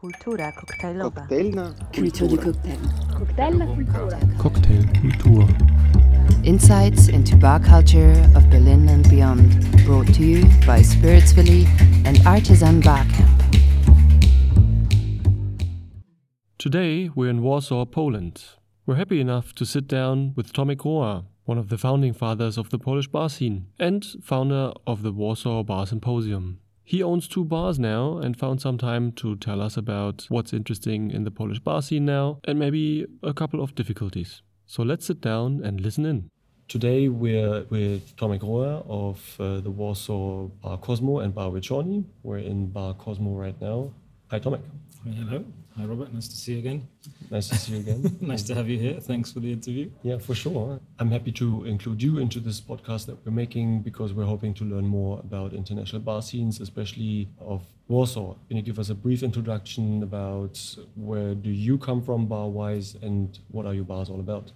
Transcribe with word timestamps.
Kultura 0.00 0.52
koktajlowa. 0.52 1.10
Koktajlna 1.10 1.74
Culture 1.92 2.28
de 2.28 2.36
cocktail. 2.36 2.78
Koktajlna 3.18 3.66
kultura. 3.66 4.18
Cocktailkultur. 4.38 5.48
Insights 6.44 7.08
into 7.08 7.36
bar 7.36 7.58
culture 7.58 8.12
of 8.36 8.48
Berlin 8.48 8.88
and 8.88 9.10
beyond. 9.10 9.50
Brought 9.84 10.14
to 10.14 10.22
you 10.22 10.44
by 10.64 10.82
Spiritsville 10.82 11.66
and 12.06 12.24
Artisan 12.24 12.80
Bar 12.80 13.04
Camp. 13.06 13.42
Today 16.58 17.10
we're 17.16 17.30
in 17.30 17.42
Warsaw, 17.42 17.84
Poland. 17.84 18.44
We're 18.86 18.98
happy 18.98 19.20
enough 19.20 19.52
to 19.56 19.64
sit 19.64 19.88
down 19.88 20.32
with 20.36 20.52
Tomek 20.52 20.84
Roehr, 20.84 21.24
one 21.44 21.58
of 21.58 21.70
the 21.70 21.76
founding 21.76 22.12
fathers 22.12 22.56
of 22.56 22.70
the 22.70 22.78
Polish 22.78 23.08
bar 23.08 23.28
scene 23.28 23.66
and 23.80 24.06
founder 24.22 24.72
of 24.86 25.02
the 25.02 25.10
Warsaw 25.10 25.64
Bar 25.64 25.86
Symposium. 25.86 26.60
He 26.88 27.02
owns 27.02 27.28
two 27.28 27.44
bars 27.44 27.78
now 27.78 28.16
and 28.16 28.34
found 28.34 28.62
some 28.62 28.78
time 28.78 29.12
to 29.16 29.36
tell 29.36 29.60
us 29.60 29.76
about 29.76 30.24
what's 30.30 30.54
interesting 30.54 31.10
in 31.10 31.24
the 31.24 31.30
Polish 31.30 31.58
bar 31.58 31.82
scene 31.82 32.06
now 32.06 32.40
and 32.44 32.58
maybe 32.58 33.04
a 33.22 33.34
couple 33.34 33.62
of 33.62 33.74
difficulties. 33.74 34.40
So 34.64 34.84
let's 34.84 35.04
sit 35.04 35.20
down 35.20 35.60
and 35.62 35.82
listen 35.82 36.06
in. 36.06 36.30
Today 36.66 37.10
we're 37.10 37.64
with 37.64 38.16
Tomek 38.16 38.40
Roehr 38.40 38.82
of 38.88 39.36
uh, 39.38 39.60
the 39.60 39.70
Warsaw 39.70 40.46
Bar 40.62 40.78
Cosmo 40.78 41.18
and 41.18 41.34
Bar 41.34 41.50
Wieczorny. 41.50 42.06
We're 42.22 42.38
in 42.38 42.68
Bar 42.68 42.94
Cosmo 42.94 43.34
right 43.34 43.60
now. 43.60 43.92
Hi 44.30 44.40
Tomek. 44.40 44.62
Hello. 45.04 45.44
Hi, 45.78 45.84
Robert. 45.84 46.12
Nice 46.12 46.26
to 46.26 46.36
see 46.36 46.54
you 46.54 46.58
again. 46.58 46.88
Nice 47.30 47.48
to 47.50 47.54
see 47.56 47.74
you 47.74 47.78
again. 47.78 48.18
nice 48.20 48.42
to 48.42 48.54
have 48.56 48.68
you 48.68 48.76
here. 48.76 48.98
Thanks 48.98 49.30
for 49.30 49.38
the 49.38 49.52
interview. 49.52 49.88
Yeah, 50.02 50.18
for 50.18 50.34
sure. 50.34 50.80
I'm 50.98 51.08
happy 51.08 51.30
to 51.32 51.66
include 51.66 52.02
you 52.02 52.18
into 52.18 52.40
this 52.40 52.60
podcast 52.60 53.06
that 53.06 53.24
we're 53.24 53.30
making 53.30 53.82
because 53.82 54.12
we're 54.12 54.24
hoping 54.24 54.54
to 54.54 54.64
learn 54.64 54.88
more 54.88 55.20
about 55.20 55.52
international 55.52 56.02
bar 56.02 56.20
scenes, 56.20 56.60
especially 56.60 57.28
of 57.38 57.62
Warsaw. 57.86 58.34
Can 58.48 58.56
you 58.56 58.62
give 58.64 58.80
us 58.80 58.90
a 58.90 58.94
brief 58.96 59.22
introduction 59.22 60.02
about 60.02 60.58
where 60.96 61.36
do 61.36 61.50
you 61.50 61.78
come 61.78 62.02
from 62.02 62.26
bar-wise 62.26 62.96
and 63.00 63.38
what 63.52 63.64
are 63.64 63.74
your 63.74 63.84
bars 63.84 64.10
all 64.10 64.18
about? 64.18 64.50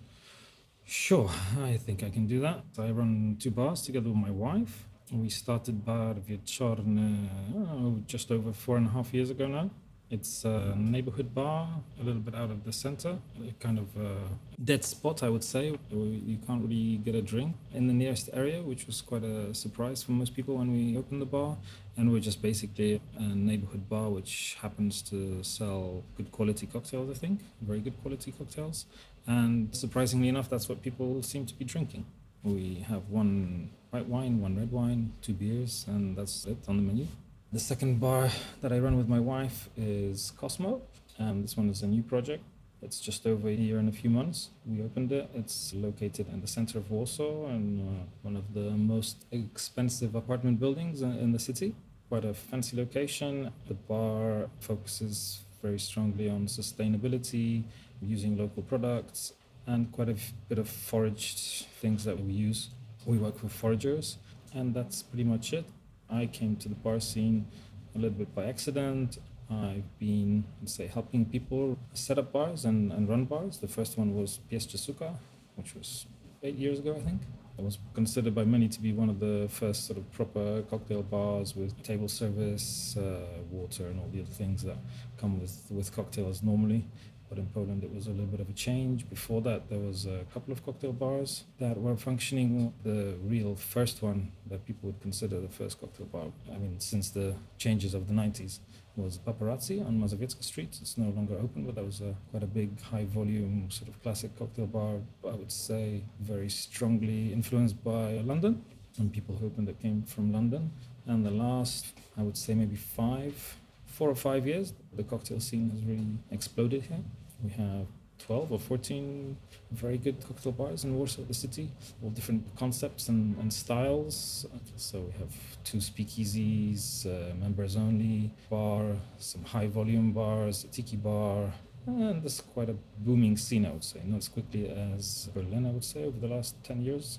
Sure, 0.84 1.31
I 1.62 1.77
think 1.77 2.03
I 2.03 2.11
can 2.11 2.27
do 2.27 2.41
that. 2.41 2.65
I 2.77 2.91
run 2.91 3.37
two 3.39 3.53
bars 3.53 3.83
together 3.83 4.09
with 4.09 4.19
my 4.19 4.33
wife. 4.33 4.89
We 5.12 5.28
started 5.28 5.84
Bar 5.84 6.15
Wieczorny 6.15 7.28
oh, 7.55 8.00
just 8.06 8.33
over 8.33 8.53
four 8.53 8.77
and 8.78 8.89
a 8.89 8.91
half 8.91 9.15
years 9.15 9.31
ago 9.31 9.47
now. 9.47 9.70
It's 10.13 10.45
a 10.45 10.75
neighborhood 10.77 11.35
bar, 11.35 11.67
a 11.99 12.05
little 12.05 12.21
bit 12.21 12.35
out 12.35 12.51
of 12.51 12.65
the 12.65 12.73
center, 12.73 13.17
kind 13.61 13.79
of 13.79 13.97
a 13.97 14.15
dead 14.63 14.85
spot, 14.85 15.23
I 15.23 15.31
would 15.31 15.43
say. 15.43 15.75
You 15.91 16.39
can't 16.47 16.63
really 16.63 16.99
get 16.99 17.15
a 17.15 17.23
drink 17.23 17.57
in 17.73 17.87
the 17.87 17.95
nearest 17.95 18.29
area, 18.35 18.61
which 18.61 18.87
was 18.87 19.01
quite 19.01 19.25
a 19.25 19.55
surprise 19.55 20.03
for 20.03 20.13
most 20.13 20.35
people 20.35 20.59
when 20.59 20.71
we 20.71 20.99
opened 20.99 21.23
the 21.23 21.31
bar. 21.39 21.57
And 21.97 22.13
we're 22.13 22.21
just 22.21 22.43
basically 22.43 23.01
a 23.17 23.23
neighborhood 23.23 23.89
bar 23.89 24.11
which 24.11 24.59
happens 24.61 25.01
to 25.11 25.43
sell 25.43 26.05
good 26.19 26.31
quality 26.31 26.67
cocktails, 26.67 27.09
I 27.09 27.15
think, 27.15 27.41
very 27.63 27.81
good 27.81 27.99
quality 28.03 28.33
cocktails. 28.33 28.85
And 29.27 29.75
surprisingly 29.75 30.29
enough, 30.29 30.51
that's 30.51 30.69
what 30.69 30.83
people 30.83 31.23
seem 31.23 31.47
to 31.47 31.55
be 31.55 31.65
drinking. 31.65 32.05
We 32.43 32.85
have 32.87 33.09
one 33.09 33.71
white 33.89 34.09
wine, 34.09 34.43
one 34.43 34.59
red 34.59 34.73
wine, 34.73 35.15
two 35.23 35.33
beers, 35.33 35.87
and 35.89 36.19
that's 36.19 36.45
it 36.45 36.59
on 36.69 36.77
the 36.77 36.83
menu. 36.83 37.07
The 37.53 37.61
second 37.61 38.00
bar 38.00 38.31
that 38.62 38.72
I 38.72 38.78
run 38.78 38.97
with 38.97 39.08
my 39.08 39.20
wife 39.20 39.69
is 39.77 40.33
Cosmo. 40.39 40.81
Um, 41.19 41.42
this 41.42 41.55
one 41.55 41.69
is 41.69 41.83
a 41.83 41.86
new 41.86 42.03
project. 42.03 42.42
It's 42.81 42.98
just 42.98 43.27
over 43.27 43.47
a 43.47 43.53
year 43.53 43.77
and 43.78 43.91
a 43.91 43.92
few 43.92 44.09
months. 44.09 44.48
We 44.64 44.83
opened 44.83 45.12
it. 45.12 45.28
It's 45.34 45.75
located 45.75 46.28
in 46.33 46.41
the 46.41 46.47
center 46.47 46.78
of 46.78 46.91
Warsaw 46.91 47.48
and 47.48 47.83
uh, 47.83 48.05
one 48.22 48.36
of 48.36 48.55
the 48.55 48.70
most 48.70 49.27
expensive 49.31 50.14
apartment 50.14 50.61
buildings 50.61 51.03
in, 51.03 51.19
in 51.19 51.33
the 51.33 51.39
city. 51.39 51.75
Quite 52.09 52.25
a 52.25 52.33
fancy 52.33 52.75
location. 52.75 53.50
The 53.69 53.75
bar 53.75 54.48
focuses 54.61 55.42
very 55.61 55.78
strongly 55.78 56.31
on 56.31 56.47
sustainability, 56.47 57.64
using 58.00 58.39
local 58.39 58.62
products, 58.62 59.34
and 59.66 59.92
quite 59.92 60.09
a 60.09 60.16
bit 60.48 60.59
of 60.59 60.70
foraged 60.70 61.66
things 61.83 62.05
that 62.05 62.19
we 62.19 62.33
use. 62.33 62.70
We 63.04 63.19
work 63.19 63.43
with 63.43 63.53
foragers, 63.53 64.16
and 64.54 64.72
that's 64.72 65.03
pretty 65.03 65.25
much 65.25 65.53
it. 65.53 65.66
I 66.12 66.27
came 66.27 66.56
to 66.56 66.69
the 66.69 66.75
bar 66.75 67.00
scene 67.00 67.47
a 67.95 67.99
little 67.99 68.19
bit 68.19 68.34
by 68.34 68.45
accident. 68.45 69.19
I've 69.50 69.99
been, 69.99 70.45
say, 70.65 70.87
helping 70.87 71.25
people 71.27 71.78
set 71.95 72.19
up 72.19 72.33
bars 72.33 72.65
and, 72.65 72.93
and 72.93 73.09
run 73.09 73.25
bars. 73.25 73.59
The 73.59 73.69
first 73.69 73.99
one 73.99 74.15
was 74.15 74.39
Pies 74.51 74.67
Suka, 74.69 75.15
which 75.56 75.75
was 75.75 76.06
eight 76.43 76.56
years 76.56 76.78
ago, 76.78 76.95
I 76.97 77.01
think. 77.01 77.22
It 77.59 77.65
was 77.65 77.78
considered 77.93 78.34
by 78.34 78.45
many 78.45 78.69
to 78.69 78.81
be 78.81 78.93
one 78.93 79.11
of 79.11 79.21
the 79.21 79.47
first 79.51 79.87
sort 79.87 79.99
of 79.99 80.11
proper 80.11 80.62
cocktail 80.62 81.03
bars 81.03 81.55
with 81.55 81.81
table 81.83 82.09
service, 82.09 82.97
uh, 82.97 83.27
water, 83.51 83.89
and 83.89 84.01
all 84.01 84.09
the 84.11 84.21
other 84.21 84.31
things 84.31 84.62
that 84.62 84.78
come 85.19 85.39
with, 85.39 85.67
with 85.71 85.95
cocktails 85.95 86.43
normally. 86.43 86.87
But 87.32 87.38
in 87.38 87.47
Poland, 87.47 87.82
it 87.82 87.94
was 87.94 88.09
a 88.09 88.10
little 88.10 88.26
bit 88.26 88.41
of 88.41 88.50
a 88.50 88.53
change. 88.53 89.09
Before 89.09 89.41
that, 89.41 89.70
there 89.70 89.78
was 89.78 90.04
a 90.04 90.26
couple 90.34 90.53
of 90.53 90.62
cocktail 90.66 90.93
bars 90.93 91.44
that 91.60 91.81
were 91.81 91.97
functioning. 91.97 92.75
The 92.84 93.16
real 93.25 93.54
first 93.56 94.03
one 94.03 94.32
that 94.50 94.66
people 94.66 94.91
would 94.91 95.00
consider 95.00 95.41
the 95.41 95.48
first 95.48 95.81
cocktail 95.81 96.04
bar, 96.12 96.26
I 96.54 96.59
mean, 96.59 96.78
since 96.78 97.09
the 97.09 97.34
changes 97.56 97.94
of 97.94 98.06
the 98.06 98.12
90s, 98.12 98.59
was 98.97 99.16
Paparazzi 99.16 99.81
on 99.81 99.98
Mazowiecka 99.98 100.44
Street. 100.44 100.76
It's 100.82 100.98
no 100.98 101.09
longer 101.09 101.37
open, 101.37 101.65
but 101.65 101.75
that 101.76 101.87
was 101.87 102.03
a, 102.03 102.15
quite 102.31 102.42
a 102.42 102.47
big, 102.47 102.78
high 102.82 103.06
volume, 103.06 103.71
sort 103.71 103.88
of 103.88 104.03
classic 104.03 104.38
cocktail 104.38 104.66
bar. 104.66 104.97
I 105.26 105.34
would 105.34 105.53
say 105.53 106.04
very 106.21 106.50
strongly 106.50 107.32
influenced 107.32 107.82
by 107.82 108.21
London 108.32 108.62
and 108.98 109.10
people 109.10 109.37
who 109.37 109.47
opened 109.47 109.69
that 109.69 109.81
came 109.81 110.03
from 110.03 110.34
London. 110.34 110.71
And 111.06 111.25
the 111.25 111.31
last, 111.31 111.87
I 112.19 112.25
would 112.25 112.37
say, 112.37 112.53
maybe 112.53 112.76
five, 112.76 113.56
four 113.87 114.10
or 114.10 114.15
five 114.15 114.47
years, 114.47 114.75
the 114.94 115.03
cocktail 115.03 115.41
scene 115.41 115.71
has 115.71 115.82
really 115.82 116.19
exploded 116.31 116.82
here. 116.82 117.04
We 117.42 117.50
have 117.50 117.86
12 118.26 118.53
or 118.53 118.58
14 118.58 119.36
very 119.72 119.98
good 119.98 120.25
cocktail 120.25 120.53
bars 120.53 120.84
in 120.84 120.97
Warsaw, 120.97 121.22
the 121.22 121.34
city, 121.34 121.70
all 122.03 122.10
different 122.10 122.44
concepts 122.56 123.08
and, 123.08 123.36
and 123.38 123.53
styles. 123.53 124.47
So 124.76 125.00
we 125.00 125.12
have 125.19 125.34
two 125.64 125.78
speakeasies, 125.78 127.06
uh, 127.06 127.34
members 127.34 127.76
only 127.76 128.32
bar, 128.48 128.94
some 129.19 129.42
high 129.42 129.66
volume 129.66 130.12
bars, 130.12 130.64
a 130.64 130.69
tiki 130.69 130.97
bar. 130.97 131.53
And 131.86 132.22
there's 132.22 132.41
quite 132.41 132.69
a 132.69 132.76
booming 132.98 133.36
scene, 133.36 133.66
I 133.66 133.70
would 133.70 133.82
say. 133.82 134.00
Not 134.04 134.19
as 134.19 134.28
quickly 134.28 134.70
as 134.70 135.28
Berlin, 135.34 135.66
I 135.66 135.70
would 135.70 135.84
say, 135.84 136.04
over 136.04 136.19
the 136.20 136.28
last 136.28 136.54
10 136.62 136.80
years, 136.82 137.19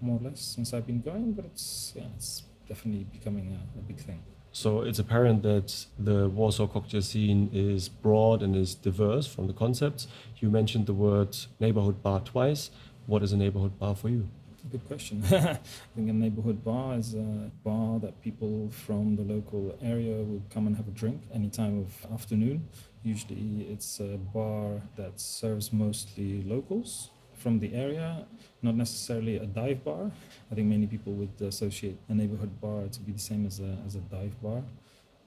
more 0.00 0.20
or 0.20 0.28
less, 0.28 0.40
since 0.40 0.72
I've 0.72 0.86
been 0.86 1.00
going, 1.00 1.32
but 1.32 1.46
it's, 1.46 1.92
yeah, 1.96 2.04
it's 2.14 2.44
definitely 2.68 3.04
becoming 3.12 3.58
a, 3.58 3.78
a 3.78 3.82
big 3.82 3.98
thing. 3.98 4.22
So 4.58 4.80
it's 4.80 4.98
apparent 4.98 5.44
that 5.44 5.86
the 6.00 6.28
Warsaw 6.28 6.66
cocktail 6.66 7.00
scene 7.00 7.48
is 7.52 7.88
broad 7.88 8.42
and 8.42 8.56
is 8.56 8.74
diverse 8.74 9.24
from 9.24 9.46
the 9.46 9.52
concepts. 9.52 10.08
You 10.40 10.50
mentioned 10.50 10.86
the 10.86 10.94
word 10.94 11.36
neighborhood 11.60 12.02
bar 12.02 12.18
twice. 12.18 12.72
What 13.06 13.22
is 13.22 13.30
a 13.32 13.36
neighborhood 13.36 13.78
bar 13.78 13.94
for 13.94 14.08
you? 14.08 14.28
Good 14.68 14.84
question. 14.88 15.22
I 15.30 15.60
think 15.94 16.10
a 16.10 16.12
neighborhood 16.12 16.64
bar 16.64 16.96
is 16.96 17.14
a 17.14 17.52
bar 17.62 18.00
that 18.00 18.20
people 18.20 18.68
from 18.70 19.14
the 19.14 19.22
local 19.22 19.78
area 19.80 20.16
would 20.24 20.50
come 20.50 20.66
and 20.66 20.74
have 20.74 20.88
a 20.88 20.96
drink 21.02 21.22
any 21.32 21.50
time 21.50 21.78
of 21.78 22.12
afternoon. 22.12 22.68
Usually, 23.04 23.64
it's 23.70 24.00
a 24.00 24.16
bar 24.16 24.82
that 24.96 25.20
serves 25.20 25.72
mostly 25.72 26.42
locals 26.42 27.10
from 27.38 27.58
the 27.58 27.74
area, 27.74 28.26
not 28.62 28.74
necessarily 28.74 29.36
a 29.36 29.46
dive 29.46 29.84
bar. 29.84 30.10
I 30.50 30.54
think 30.54 30.66
many 30.68 30.86
people 30.86 31.12
would 31.14 31.40
associate 31.40 31.98
a 32.08 32.14
neighborhood 32.14 32.60
bar 32.60 32.88
to 32.88 33.00
be 33.00 33.12
the 33.12 33.18
same 33.18 33.46
as 33.46 33.60
a, 33.60 33.76
as 33.86 33.94
a 33.94 34.00
dive 34.00 34.40
bar. 34.42 34.62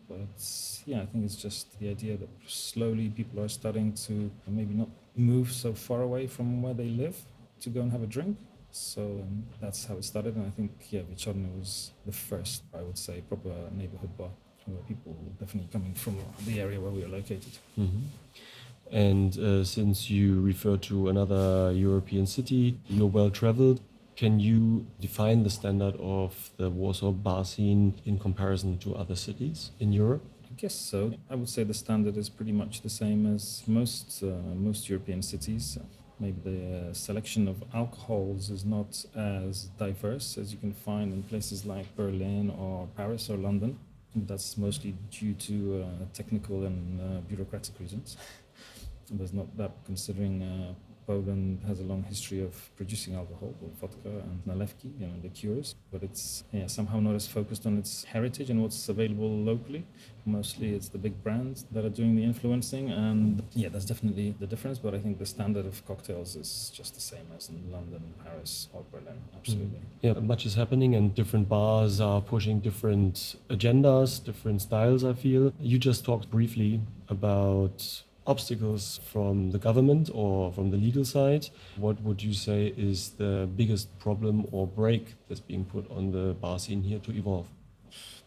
But 0.10 0.44
yeah, 0.86 1.02
I 1.02 1.06
think 1.06 1.26
it's 1.26 1.36
just 1.36 1.80
the 1.80 1.90
idea 1.90 2.18
that 2.18 2.30
slowly 2.46 3.10
people 3.10 3.40
are 3.44 3.48
starting 3.48 3.94
to 4.08 4.30
maybe 4.48 4.74
not 4.74 4.90
move 5.16 5.52
so 5.52 5.74
far 5.74 6.02
away 6.02 6.28
from 6.28 6.62
where 6.62 6.74
they 6.74 6.90
live 6.90 7.16
to 7.62 7.70
go 7.70 7.82
and 7.82 7.92
have 7.92 8.04
a 8.04 8.08
drink. 8.08 8.38
So 8.72 9.02
um, 9.02 9.44
that's 9.60 9.86
how 9.86 9.96
it 9.96 10.06
started, 10.06 10.36
and 10.36 10.48
I 10.48 10.50
think 10.50 10.72
yeah, 10.90 11.02
Wieczorny 11.02 11.60
was 11.60 11.92
the 12.06 12.14
first, 12.14 12.64
I 12.74 12.82
would 12.82 12.98
say, 12.98 13.22
proper 13.28 13.54
neighborhood 13.76 14.18
bar 14.18 14.30
where 14.66 14.84
people 14.84 15.14
were 15.22 15.46
definitely 15.46 15.70
coming 15.72 15.94
from 15.94 16.18
the 16.46 16.60
area 16.60 16.80
where 16.80 16.92
we 16.92 17.04
are 17.04 17.08
located. 17.08 17.58
Mm-hmm. 17.78 18.00
And 18.92 19.38
uh, 19.40 19.64
since 19.64 20.10
you 20.10 20.42
refer 20.42 20.78
to 20.78 21.10
another 21.10 21.72
European 21.72 22.26
city, 22.28 22.78
you're 22.88 23.08
well 23.08 23.30
traveled. 23.30 23.82
Can 24.18 24.40
you 24.40 24.86
define 25.00 25.44
the 25.44 25.50
standard 25.50 25.96
of 26.00 26.52
the 26.58 26.70
Warsaw 26.70 27.12
bar 27.12 27.46
scene 27.46 28.00
in 28.06 28.20
comparison 28.20 28.78
to 28.80 28.96
other 28.96 29.16
cities 29.16 29.72
in 29.80 29.94
Europe? 29.94 30.22
I 30.52 30.54
guess 30.58 30.76
so. 30.76 31.14
I 31.30 31.36
would 31.36 31.48
say 31.50 31.64
the 31.64 31.74
standard 31.74 32.18
is 32.18 32.30
pretty 32.30 32.52
much 32.52 32.82
the 32.82 32.90
same 32.90 33.34
as 33.34 33.64
most 33.66 34.22
uh, 34.22 34.28
most 34.54 34.90
European 34.90 35.22
cities. 35.22 35.78
Maybe 36.20 36.40
the 36.44 36.90
uh, 36.90 36.94
selection 36.94 37.48
of 37.48 37.64
alcohols 37.74 38.52
is 38.52 38.64
not 38.64 39.04
as 39.16 39.70
diverse 39.80 40.38
as 40.38 40.52
you 40.52 40.60
can 40.60 40.74
find 40.74 41.14
in 41.14 41.24
places 41.24 41.66
like 41.66 41.96
Berlin 41.96 42.52
or 42.60 42.88
Paris 42.96 43.30
or 43.30 43.38
London. 43.38 43.80
That's 44.14 44.58
mostly 44.58 44.94
due 45.10 45.34
to 45.34 45.84
uh, 45.84 46.06
technical 46.14 46.66
and 46.66 47.00
uh, 47.00 47.22
bureaucratic 47.22 47.80
reasons. 47.80 48.18
There's 49.12 49.34
not 49.34 49.56
that 49.58 49.72
considering 49.86 50.42
uh, 50.42 50.74
Poland 51.08 51.62
has 51.68 51.80
a 51.80 51.84
long 51.84 52.04
history 52.04 52.42
of 52.42 52.54
producing 52.78 53.16
alcohol, 53.16 53.54
vodka 53.80 54.10
and 54.28 54.36
nalewki, 54.48 54.90
you 55.00 55.08
know, 55.08 55.14
liqueurs, 55.24 55.76
but 55.92 56.04
it's 56.04 56.44
yeah, 56.54 56.68
somehow 56.68 57.00
not 57.00 57.16
as 57.16 57.28
focused 57.28 57.66
on 57.66 57.78
its 57.78 58.04
heritage 58.06 58.50
and 58.50 58.62
what's 58.62 58.88
available 58.88 59.30
locally. 59.30 59.84
Mostly 60.26 60.74
it's 60.78 60.90
the 60.90 61.00
big 61.00 61.16
brands 61.24 61.66
that 61.72 61.84
are 61.84 61.90
doing 61.90 62.16
the 62.16 62.24
influencing, 62.24 62.92
and 62.92 63.44
yeah, 63.54 63.70
that's 63.70 63.86
definitely 63.86 64.36
the 64.40 64.48
difference. 64.48 64.78
But 64.78 64.94
I 64.94 65.00
think 65.00 65.18
the 65.18 65.26
standard 65.26 65.66
of 65.66 65.86
cocktails 65.86 66.36
is 66.36 66.72
just 66.74 66.94
the 66.94 67.02
same 67.02 67.28
as 67.36 67.50
in 67.50 67.72
London, 67.72 68.04
Paris, 68.24 68.68
or 68.74 68.84
Berlin. 68.92 69.20
Absolutely. 69.36 69.80
Mm. 69.80 70.02
Yeah, 70.02 70.14
much 70.14 70.46
is 70.46 70.56
happening, 70.56 70.96
and 70.96 71.14
different 71.16 71.50
bars 71.50 72.00
are 72.00 72.22
pushing 72.22 72.60
different 72.60 73.36
agendas, 73.50 74.24
different 74.24 74.62
styles. 74.62 75.04
I 75.04 75.14
feel 75.14 75.54
you 75.60 75.78
just 75.80 76.06
talked 76.06 76.30
briefly 76.30 76.82
about 77.10 78.04
obstacles 78.28 79.00
from 79.12 79.52
the 79.52 79.58
government 79.58 80.10
or 80.14 80.52
from 80.54 80.70
the 80.70 80.78
legal 80.78 81.06
side, 81.06 81.50
what 81.78 82.02
would 82.02 82.22
you 82.22 82.34
say 82.34 82.74
is 82.78 83.12
the 83.12 83.50
biggest 83.56 83.98
problem 84.00 84.46
or 84.52 84.68
break 84.68 85.16
that's 85.28 85.42
being 85.42 85.66
put 85.66 85.90
on 85.90 86.12
the 86.12 86.34
bar 86.36 86.60
scene 86.60 86.84
here 86.84 87.00
to 87.00 87.12
evolve? 87.12 87.48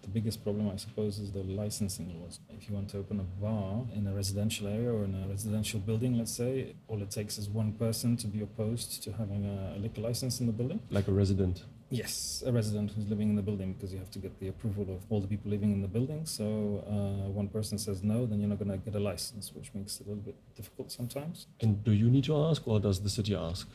The 0.05 0.11
biggest 0.11 0.45
problem, 0.45 0.69
I 0.69 0.77
suppose, 0.77 1.19
is 1.19 1.33
the 1.33 1.43
licensing 1.43 2.21
laws. 2.21 2.39
If 2.51 2.69
you 2.69 2.75
want 2.75 2.91
to 2.91 2.99
open 2.99 3.21
a 3.21 3.29
bar 3.43 3.87
in 3.97 4.07
a 4.07 4.13
residential 4.13 4.69
area 4.69 4.93
or 4.93 5.05
in 5.05 5.15
a 5.15 5.27
residential 5.27 5.81
building, 5.81 6.19
let's 6.19 6.37
say, 6.37 6.75
all 6.89 7.01
it 7.01 7.11
takes 7.11 7.39
is 7.39 7.49
one 7.49 7.73
person 7.73 8.19
to 8.19 8.27
be 8.27 8.43
opposed 8.43 9.03
to 9.05 9.13
having 9.13 9.47
a 9.47 9.79
liquor 9.79 10.03
license 10.03 10.41
in 10.41 10.47
the 10.47 10.53
building. 10.53 10.81
Like 10.91 11.09
a 11.09 11.13
resident? 11.13 11.65
Yes, 11.89 12.43
a 12.45 12.53
resident 12.53 12.91
who's 12.91 13.07
living 13.07 13.31
in 13.31 13.37
the 13.37 13.43
building 13.43 13.73
because 13.73 13.93
you 13.95 13.99
have 13.99 14.11
to 14.11 14.19
get 14.19 14.39
the 14.41 14.49
approval 14.49 14.83
of 14.95 15.01
all 15.11 15.21
the 15.21 15.27
people 15.27 15.51
living 15.51 15.73
in 15.73 15.81
the 15.81 15.89
building. 15.89 16.27
So 16.27 16.85
uh, 16.87 17.31
one 17.31 17.49
person 17.49 17.79
says 17.79 18.03
no, 18.03 18.27
then 18.27 18.41
you're 18.41 18.49
not 18.49 18.59
going 18.59 18.73
to 18.73 18.79
get 18.79 18.95
a 18.95 19.01
license, 19.01 19.53
which 19.55 19.73
makes 19.75 20.01
it 20.01 20.07
a 20.07 20.11
little 20.11 20.25
bit 20.25 20.37
difficult 20.55 20.93
sometimes. 20.93 21.47
And 21.61 21.83
do 21.83 21.93
you 21.93 22.11
need 22.11 22.25
to 22.25 22.37
ask, 22.37 22.67
or 22.67 22.79
does 22.79 23.01
the 23.01 23.11
city 23.11 23.35
ask? 23.35 23.69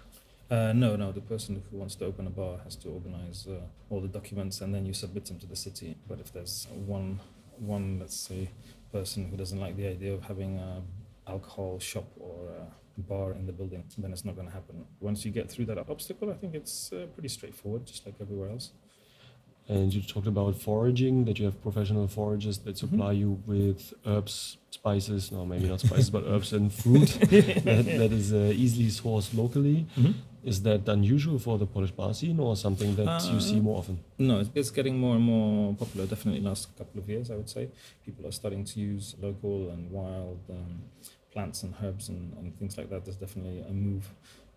Uh, 0.49 0.73
no, 0.73 0.95
no. 0.95 1.11
The 1.11 1.21
person 1.21 1.61
who 1.69 1.77
wants 1.77 1.95
to 1.95 2.05
open 2.05 2.25
a 2.25 2.31
bar 2.31 2.59
has 2.63 2.75
to 2.77 2.89
organize 2.89 3.47
uh, 3.47 3.59
all 3.89 4.01
the 4.01 4.07
documents, 4.07 4.61
and 4.61 4.73
then 4.73 4.85
you 4.85 4.93
submit 4.93 5.25
them 5.25 5.39
to 5.39 5.45
the 5.45 5.55
city. 5.55 5.95
But 6.07 6.19
if 6.19 6.33
there's 6.33 6.67
one, 6.87 7.19
one 7.57 7.99
let's 7.99 8.15
say, 8.15 8.49
person 8.91 9.29
who 9.29 9.37
doesn't 9.37 9.59
like 9.59 9.77
the 9.77 9.87
idea 9.87 10.13
of 10.13 10.23
having 10.23 10.57
a 10.57 10.81
alcohol 11.29 11.79
shop 11.79 12.07
or 12.19 12.49
a 12.49 13.01
bar 13.01 13.33
in 13.33 13.45
the 13.45 13.51
building, 13.51 13.83
then 13.97 14.11
it's 14.11 14.25
not 14.25 14.35
going 14.35 14.47
to 14.47 14.53
happen. 14.53 14.85
Once 14.99 15.23
you 15.23 15.31
get 15.31 15.49
through 15.49 15.65
that 15.65 15.77
obstacle, 15.77 16.31
I 16.31 16.33
think 16.33 16.55
it's 16.55 16.91
uh, 16.91 17.05
pretty 17.13 17.29
straightforward, 17.29 17.85
just 17.85 18.05
like 18.05 18.15
everywhere 18.19 18.49
else. 18.49 18.71
And 19.67 19.93
you 19.93 20.01
talked 20.01 20.25
about 20.25 20.55
foraging, 20.55 21.25
that 21.25 21.37
you 21.37 21.45
have 21.45 21.61
professional 21.61 22.07
foragers 22.07 22.57
that 22.63 22.75
mm-hmm. 22.75 22.87
supply 22.87 23.13
mm-hmm. 23.13 23.19
you 23.19 23.43
with 23.45 23.93
herbs, 24.05 24.57
spices, 24.71 25.31
no, 25.31 25.45
maybe 25.45 25.69
not 25.69 25.79
spices, 25.79 26.09
but 26.09 26.23
herbs 26.25 26.53
and 26.53 26.73
fruit 26.73 27.07
that, 27.19 27.85
that 27.85 28.11
is 28.11 28.33
uh, 28.33 28.51
easily 28.55 28.87
sourced 28.87 29.37
locally. 29.37 29.85
Mm-hmm. 29.95 30.11
Is 30.43 30.61
that 30.63 30.87
unusual 30.87 31.37
for 31.39 31.57
the 31.57 31.65
Polish 31.65 31.91
bar 31.91 32.13
scene 32.13 32.39
or 32.39 32.55
something 32.55 32.95
that 32.95 33.07
uh, 33.07 33.31
you 33.33 33.39
see 33.39 33.59
more 33.59 33.79
often? 33.79 33.99
No, 34.17 34.45
it's 34.55 34.69
getting 34.71 34.97
more 34.97 35.15
and 35.15 35.23
more 35.23 35.73
popular, 35.75 36.05
definitely 36.07 36.41
last 36.41 36.75
couple 36.77 37.01
of 37.01 37.09
years, 37.09 37.29
I 37.29 37.35
would 37.35 37.49
say. 37.49 37.69
People 38.05 38.25
are 38.27 38.31
starting 38.31 38.63
to 38.65 38.79
use 38.79 39.15
local 39.21 39.69
and 39.69 39.91
wild 39.91 40.39
um, 40.49 40.83
plants 41.31 41.63
and 41.63 41.73
herbs 41.83 42.09
and, 42.09 42.33
and 42.37 42.57
things 42.57 42.77
like 42.77 42.89
that, 42.89 43.05
there's 43.05 43.17
definitely 43.17 43.59
a 43.67 43.71
move, 43.71 44.09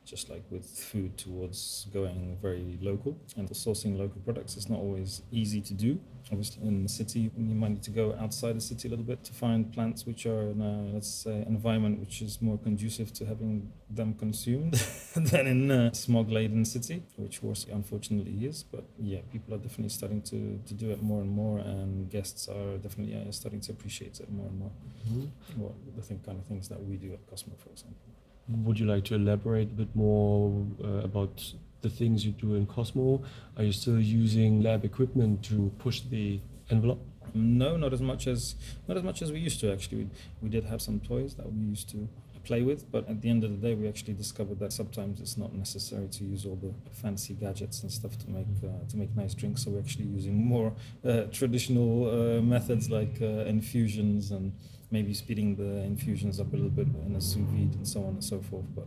just 0.04 0.28
like 0.30 0.42
with 0.50 0.66
food, 0.66 1.16
towards 1.16 1.86
going 1.92 2.36
very 2.40 2.78
local. 2.80 3.16
And 3.36 3.48
sourcing 3.50 3.98
local 3.98 4.20
products 4.22 4.56
is 4.56 4.68
not 4.68 4.78
always 4.78 5.22
easy 5.30 5.60
to 5.60 5.74
do. 5.74 6.00
Obviously, 6.30 6.66
in 6.66 6.82
the 6.82 6.88
city, 6.88 7.30
you 7.36 7.54
might 7.54 7.72
need 7.72 7.82
to 7.82 7.90
go 7.90 8.16
outside 8.18 8.56
the 8.56 8.60
city 8.60 8.88
a 8.88 8.90
little 8.90 9.04
bit 9.04 9.22
to 9.24 9.32
find 9.32 9.72
plants 9.72 10.06
which 10.06 10.24
are 10.26 10.50
in 10.50 10.60
a, 10.60 10.94
let's 10.94 11.08
say, 11.08 11.32
an 11.32 11.48
environment 11.48 12.00
which 12.00 12.22
is 12.22 12.40
more 12.40 12.58
conducive 12.58 13.12
to 13.14 13.26
having 13.26 13.70
them 13.90 14.14
consumed 14.14 14.72
than 15.14 15.46
in 15.46 15.70
a 15.70 15.94
smog-laden 15.94 16.64
city, 16.64 17.02
which 17.16 17.42
was 17.42 17.66
unfortunately 17.70 18.46
is. 18.46 18.62
But 18.62 18.84
yeah, 18.98 19.20
people 19.30 19.54
are 19.54 19.58
definitely 19.58 19.90
starting 19.90 20.22
to, 20.22 20.60
to 20.66 20.74
do 20.74 20.90
it 20.90 21.02
more 21.02 21.20
and 21.20 21.30
more, 21.30 21.58
and 21.58 22.08
guests 22.10 22.48
are 22.48 22.78
definitely 22.78 23.14
yeah, 23.14 23.30
starting 23.30 23.60
to 23.60 23.72
appreciate 23.72 24.20
it 24.20 24.30
more 24.30 24.46
and 24.46 24.58
more. 24.58 24.70
Mm-hmm. 25.08 25.60
Well, 25.60 25.74
the 25.96 26.02
thing, 26.02 26.20
kind 26.24 26.38
of 26.38 26.46
things 26.46 26.68
that 26.68 26.82
we 26.82 26.96
do 26.96 27.12
at 27.12 27.26
Cosmo, 27.28 27.54
for 27.58 27.70
example. 27.70 28.11
Would 28.48 28.78
you 28.78 28.86
like 28.86 29.04
to 29.04 29.14
elaborate 29.14 29.70
a 29.70 29.74
bit 29.74 29.94
more 29.94 30.66
uh, 30.82 31.04
about 31.04 31.52
the 31.80 31.88
things 31.88 32.24
you 32.24 32.32
do 32.32 32.54
in 32.54 32.66
Cosmo? 32.66 33.22
Are 33.56 33.64
you 33.64 33.72
still 33.72 34.00
using 34.00 34.62
lab 34.62 34.84
equipment 34.84 35.44
to 35.44 35.72
push 35.78 36.00
the 36.00 36.40
envelope? 36.70 37.00
No, 37.34 37.76
not 37.76 37.92
as 37.92 38.02
much 38.02 38.26
as 38.26 38.56
not 38.88 38.96
as 38.96 39.02
much 39.02 39.22
as 39.22 39.32
we 39.32 39.38
used 39.38 39.60
to. 39.60 39.72
Actually, 39.72 39.98
we, 39.98 40.10
we 40.42 40.48
did 40.48 40.64
have 40.64 40.82
some 40.82 41.00
toys 41.00 41.34
that 41.34 41.50
we 41.50 41.60
used 41.60 41.88
to 41.90 42.08
play 42.44 42.62
with, 42.62 42.90
but 42.90 43.08
at 43.08 43.22
the 43.22 43.30
end 43.30 43.44
of 43.44 43.50
the 43.50 43.68
day, 43.68 43.74
we 43.74 43.88
actually 43.88 44.14
discovered 44.14 44.58
that 44.58 44.72
sometimes 44.72 45.20
it's 45.20 45.36
not 45.36 45.54
necessary 45.54 46.08
to 46.08 46.24
use 46.24 46.44
all 46.44 46.56
the 46.56 46.74
fancy 46.90 47.34
gadgets 47.34 47.82
and 47.82 47.92
stuff 47.92 48.18
to 48.18 48.28
make 48.28 48.46
uh, 48.64 48.88
to 48.88 48.96
make 48.96 49.14
nice 49.16 49.34
drinks. 49.34 49.64
So 49.64 49.70
we're 49.70 49.80
actually 49.80 50.06
using 50.06 50.44
more 50.44 50.72
uh, 51.04 51.22
traditional 51.32 52.10
uh, 52.10 52.42
methods 52.42 52.90
like 52.90 53.18
uh, 53.22 53.46
infusions 53.46 54.32
and 54.32 54.52
maybe 54.92 55.12
speeding 55.14 55.56
the 55.56 55.82
infusions 55.82 56.38
up 56.38 56.52
a 56.52 56.56
little 56.56 56.70
bit 56.70 56.86
in 57.06 57.16
a 57.16 57.20
sous 57.20 57.42
vide 57.50 57.74
and 57.74 57.88
so 57.88 58.00
on 58.04 58.10
and 58.18 58.24
so 58.24 58.40
forth. 58.40 58.66
But 58.76 58.86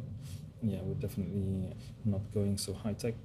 yeah, 0.62 0.80
we're 0.84 1.02
definitely 1.08 1.74
not 2.06 2.22
going 2.34 2.58
so 2.58 2.74
high 2.74 2.94
tech. 2.94 3.16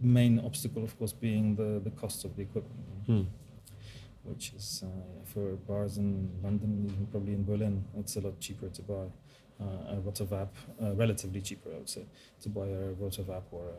Main 0.00 0.40
obstacle, 0.40 0.84
of 0.84 0.98
course, 0.98 1.12
being 1.12 1.56
the 1.56 1.80
the 1.86 1.90
cost 1.90 2.24
of 2.24 2.36
the 2.36 2.42
equipment. 2.42 2.86
Hmm 3.06 3.22
which 4.26 4.52
is 4.56 4.82
uh, 4.84 5.24
for 5.24 5.52
bars 5.68 5.98
in 5.98 6.30
London, 6.42 6.90
even 6.90 7.06
probably 7.06 7.32
in 7.32 7.44
Berlin, 7.44 7.84
it's 7.96 8.16
a 8.16 8.20
lot 8.20 8.38
cheaper 8.40 8.68
to 8.68 8.82
buy 8.82 9.06
uh, 9.60 9.94
a 9.94 9.96
rotovap, 9.96 10.48
uh, 10.82 10.92
relatively 10.94 11.40
cheaper, 11.40 11.70
I 11.72 11.78
would 11.78 11.88
say, 11.88 12.04
to 12.42 12.48
buy 12.48 12.66
a 12.66 12.92
rotovap 13.02 13.42
or 13.50 13.70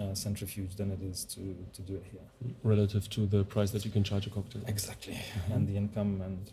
a, 0.00 0.02
a, 0.02 0.16
centrifuge 0.16 0.74
than 0.76 0.90
it 0.90 1.02
is 1.02 1.24
to, 1.26 1.54
to 1.74 1.82
do 1.82 1.96
it 1.96 2.04
here. 2.10 2.54
Relative 2.62 3.08
to 3.10 3.26
the 3.26 3.44
price 3.44 3.70
that 3.72 3.84
you 3.84 3.90
can 3.90 4.02
charge 4.02 4.26
a 4.26 4.30
cocktail. 4.30 4.62
Exactly, 4.66 5.18
and 5.52 5.68
the 5.68 5.76
income 5.76 6.20
and 6.24 6.50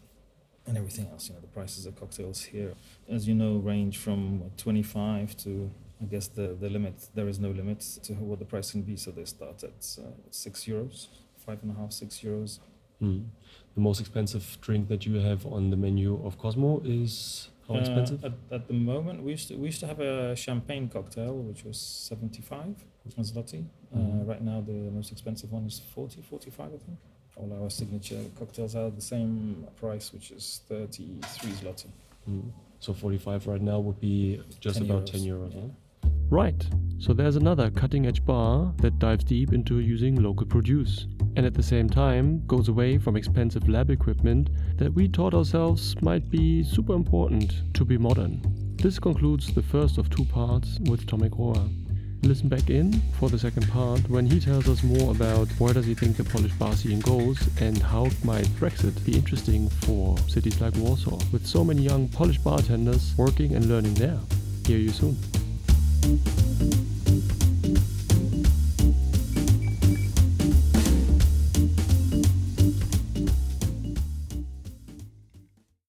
and 0.67 0.77
everything 0.77 1.07
else. 1.11 1.27
You 1.27 1.35
know, 1.35 1.41
the 1.41 1.47
prices 1.47 1.85
of 1.85 1.99
cocktails 1.99 2.43
here, 2.43 2.73
as 3.09 3.27
you 3.27 3.35
know, 3.35 3.57
range 3.57 3.97
from 3.97 4.51
25 4.57 5.35
to 5.37 5.71
I 6.01 6.05
guess 6.05 6.27
the, 6.27 6.55
the 6.59 6.69
limit, 6.69 7.09
there 7.13 7.27
is 7.27 7.39
no 7.39 7.49
limit 7.49 7.81
to 8.03 8.13
what 8.13 8.39
the 8.39 8.45
price 8.45 8.71
can 8.71 8.83
be. 8.83 8.95
So 8.95 9.11
they 9.11 9.25
start 9.25 9.63
at 9.63 9.97
uh, 9.99 10.11
six 10.31 10.63
euros, 10.63 11.07
five 11.45 11.61
and 11.61 11.71
a 11.71 11.79
half, 11.79 11.91
six 11.91 12.19
euros. 12.19 12.59
Mm. 13.01 13.25
The 13.75 13.81
most 13.81 13.99
expensive 13.99 14.57
drink 14.61 14.87
that 14.87 15.05
you 15.05 15.15
have 15.15 15.45
on 15.45 15.69
the 15.69 15.75
menu 15.75 16.21
of 16.25 16.37
Cosmo 16.37 16.81
is 16.85 17.49
how 17.67 17.75
uh, 17.75 17.79
expensive? 17.79 18.23
At, 18.23 18.33
at, 18.51 18.67
the 18.67 18.73
moment, 18.73 19.23
we 19.23 19.31
used 19.31 19.49
to 19.49 19.55
we 19.55 19.67
used 19.67 19.79
to 19.81 19.87
have 19.87 19.99
a 19.99 20.35
champagne 20.35 20.89
cocktail 20.89 21.35
which 21.35 21.63
was 21.63 21.77
75 21.79 22.75
zloty. 23.07 23.65
Uh, 23.93 23.97
mm-hmm. 23.97 24.29
right 24.29 24.41
now, 24.41 24.61
the 24.61 24.91
most 24.91 25.11
expensive 25.11 25.51
one 25.51 25.65
is 25.65 25.81
40, 25.93 26.21
45, 26.21 26.65
I 26.65 26.69
think. 26.69 26.97
All 27.35 27.63
our 27.63 27.69
signature 27.69 28.21
cocktails 28.37 28.75
are 28.75 28.89
the 28.89 29.01
same 29.01 29.65
price, 29.79 30.11
which 30.13 30.31
is 30.31 30.61
33 30.67 31.51
zloty. 31.51 31.87
Mm. 32.29 32.51
So 32.79 32.93
45 32.93 33.47
right 33.47 33.61
now 33.61 33.79
would 33.79 33.99
be 33.99 34.41
just 34.59 34.79
10 34.79 34.89
about 34.89 35.05
euros. 35.05 35.11
10 35.11 35.21
euros. 35.21 35.55
Yeah. 35.55 35.61
Huh? 35.61 36.09
Right. 36.29 36.67
So 36.99 37.13
there's 37.13 37.37
another 37.37 37.71
cutting 37.71 38.05
edge 38.05 38.23
bar 38.23 38.73
that 38.77 38.99
dives 38.99 39.23
deep 39.23 39.51
into 39.51 39.79
using 39.79 40.21
local 40.21 40.45
produce 40.45 41.07
and 41.35 41.45
at 41.45 41.53
the 41.53 41.63
same 41.63 41.89
time 41.89 42.45
goes 42.45 42.67
away 42.67 42.97
from 42.97 43.15
expensive 43.15 43.67
lab 43.67 43.89
equipment 43.89 44.49
that 44.77 44.93
we 44.93 45.07
taught 45.07 45.33
ourselves 45.33 45.95
might 46.01 46.29
be 46.29 46.63
super 46.63 46.93
important 46.93 47.73
to 47.73 47.83
be 47.83 47.97
modern. 47.97 48.41
This 48.77 48.99
concludes 48.99 49.53
the 49.53 49.63
first 49.63 49.97
of 49.97 50.09
two 50.09 50.25
parts 50.25 50.79
with 50.89 51.05
Tomek 51.05 51.31
Roehr. 51.31 51.69
Listen 52.21 52.49
back 52.49 52.69
in 52.69 53.01
for 53.17 53.29
the 53.29 53.39
second 53.39 53.67
part 53.69 54.07
when 54.09 54.25
he 54.25 54.39
tells 54.39 54.67
us 54.67 54.83
more 54.83 55.11
about 55.11 55.47
where 55.59 55.73
does 55.73 55.85
he 55.85 55.95
think 55.95 56.17
the 56.17 56.23
Polish 56.23 56.51
bar 56.53 56.75
scene 56.75 56.99
goes 56.99 57.49
and 57.61 57.77
how 57.77 58.07
might 58.23 58.45
Brexit 58.59 59.03
be 59.05 59.15
interesting 59.15 59.69
for 59.69 60.17
cities 60.27 60.59
like 60.59 60.75
Warsaw 60.75 61.17
with 61.31 61.47
so 61.47 61.63
many 61.63 61.81
young 61.81 62.09
Polish 62.09 62.37
bartenders 62.37 63.15
working 63.17 63.55
and 63.55 63.67
learning 63.67 63.93
there. 63.93 64.19
Hear 64.65 64.79
you 64.79 64.89
soon. 64.89 65.17